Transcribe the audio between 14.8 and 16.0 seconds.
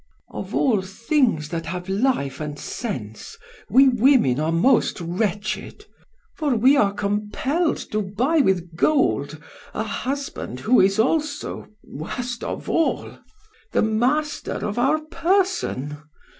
person.